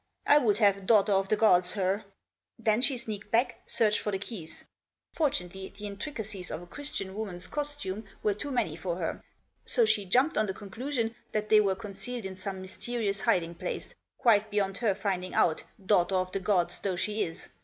[0.25, 2.05] I'd have daughter of the gods her!
[2.57, 4.65] Then she sneaked back, searched for the keys;
[5.13, 9.23] fortunately, the intricacies of a Christian woman's costume were too many for her.
[9.63, 13.93] So she jumped to the Conclusion that they were concealed in some mysterious hiding place,
[14.17, 17.49] quite beyond her finding out, daughter of the gods though she is.